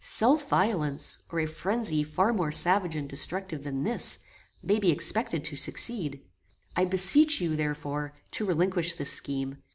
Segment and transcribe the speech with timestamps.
[0.03, 4.17] Self violence, or a phrenzy far more savage and destructive than this,
[4.63, 6.23] may be expected to succeed.
[6.75, 9.61] I beseech you, therefore, to relinquish this scheme.